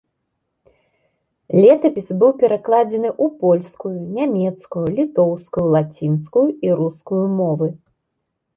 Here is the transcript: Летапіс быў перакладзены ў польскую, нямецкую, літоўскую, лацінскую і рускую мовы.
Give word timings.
Летапіс 1.63 2.07
быў 2.23 2.31
перакладзены 2.41 3.09
ў 3.23 3.37
польскую, 3.43 3.93
нямецкую, 4.17 4.85
літоўскую, 4.97 5.65
лацінскую 5.79 6.47
і 6.69 6.75
рускую 6.83 7.25
мовы. 7.39 7.67